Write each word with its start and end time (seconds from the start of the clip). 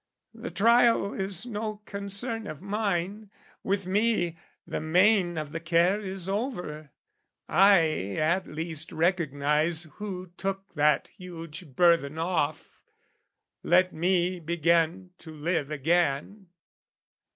The 0.33 0.49
trial 0.49 1.13
is 1.13 1.45
no 1.45 1.83
concern 1.85 2.47
of 2.47 2.59
mine; 2.59 3.29
with 3.63 3.85
me 3.85 4.35
The 4.65 4.79
main 4.81 5.37
of 5.37 5.51
the 5.51 5.59
care 5.59 5.99
is 5.99 6.27
over: 6.27 6.89
I 7.47 8.15
at 8.17 8.47
least 8.47 8.91
Recognise 8.91 9.83
who 9.97 10.31
took 10.37 10.73
that 10.73 11.09
huge 11.15 11.75
burthen 11.75 12.17
off, 12.17 12.81
Let 13.61 13.93
me 13.93 14.39
begin 14.39 15.11
to 15.19 15.29
live 15.33 15.69
again. 15.69 16.47